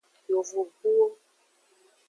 Yovogbuwo. 0.29 1.07